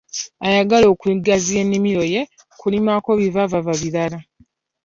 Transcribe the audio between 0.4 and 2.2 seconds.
Ayagala kugaziya nnimiro